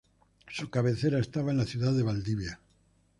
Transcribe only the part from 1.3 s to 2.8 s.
en la Ciudad de Valdivia.